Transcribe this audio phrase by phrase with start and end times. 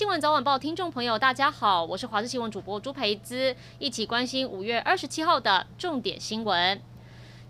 [0.00, 6.80] 新闻早晚报听众朋友，大家好，我是华视新闻主播朱培姿，一起关心五月二十七号的重点新闻。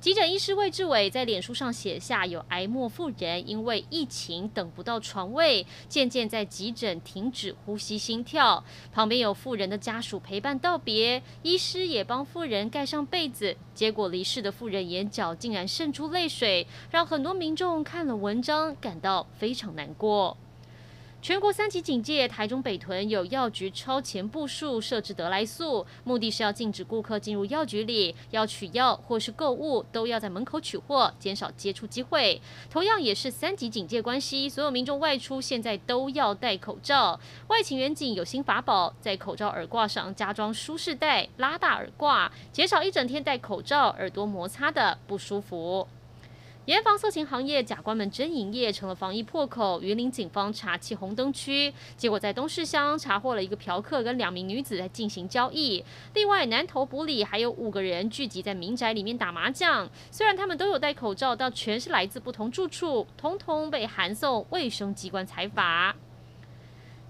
[0.00, 20.36] 急诊医师魏志伟在脸书上写下，有癌末妇人因为疫情等不到床位，渐渐在急诊停止呼吸心跳，旁边有妇人的家属陪伴道别，医师也帮妇人盖上被子，结果离世的妇人眼角竟然渗出泪水，让很多民众看了文章感到非常难过。
[21.22, 32.40] 全国三级警戒，台中北屯有药局超前部署设置得来速，目的是要禁止顾客进入药局里，要取药或是购物都要在门口取货，减少接触机会。
[32.70, 37.20] 同样也是三级警戒关系，所有民众外出现在都要戴口罩。
[37.48, 45.86] 外勤员警有新法宝，在口罩耳挂上加装舒适带，拉大耳挂，减少一整天戴口罩耳朵摩擦的不舒服。
[46.70, 49.80] 严防色情行业，假关门真营业成了防疫破口。
[49.82, 55.84] 云林警方查缉红灯区，结果在东市乡查获了一个嫖客跟两名女子在进行交易。
[56.14, 65.96] 另外，南投埔里还有五个人聚集在民宅里面打麻将，虽然他们都有戴口罩，但全是来自不同住处，通通被函送卫生机关采罚。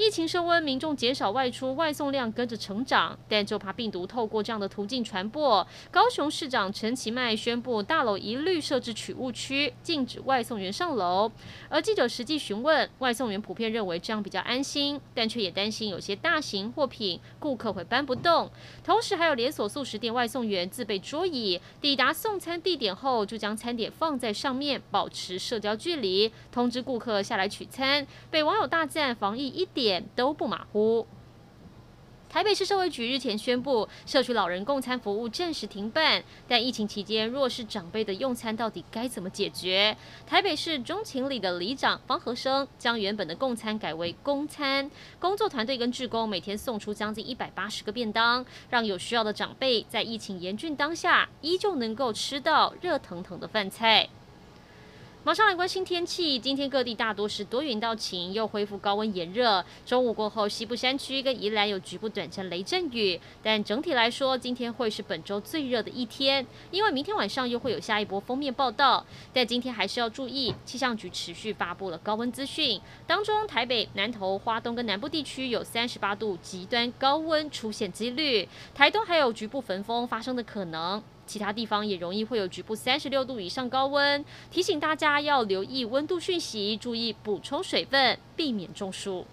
[0.00, 5.66] 疫情升温，民众减少外出，外送量跟着成长，但就怕病毒透过这样的途径传播。
[5.90, 11.28] 高雄市长陈其迈宣布，大楼一律设置取物区，禁止外送员上楼。
[11.68, 18.48] 而记者实际询问，外送员普遍认为这样比较安心，但却也担心有些大型货品顾客会搬不动。
[18.84, 28.06] 同时，还有连锁素食店外送员自备桌椅，抵达送餐地点后就将餐点放在上面，保持社交距离，通知顾客下来取餐。
[28.30, 31.06] 被网友大赞防疫一点都不马虎。
[32.30, 39.96] 台北市社会局日前宣布，社区老人共餐服务暂时停办，但疫情期间弱势长辈的用餐到底该怎么解决？
[40.26, 54.06] 台北市中情里的里长方和生将原本的共餐改为公餐，工作团队跟志工每天送出将近一百八十个便当，让有需要的长辈在疫情严峻当下，依旧能够吃到热腾腾的饭菜。
[55.24, 59.62] 马上来关心天气，今天各地大多是多云到晴，又恢复高温炎热。
[59.84, 69.04] 中午过后，西部山区跟宜兰有局部短暂雷阵雨，但整体来说，今天会是本周最热的一天，因为明天晚上又会有下一波封面报道。
[69.32, 81.02] 但今天还是要注意，气象局持续发布了高温资讯，当中台北、南投、花东跟南部地区有三十八度极端高温出现几率，台东还有局部焚风发生的可能。
[81.28, 89.26] 其他地方也容易会有局部三十六度以上高温，提醒大家要留意温度讯息，注意补充水分，避免中暑。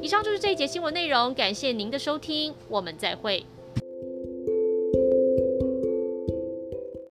[0.00, 3.44] 以上就是这一节新闻内容，感谢您的收听，我们再会。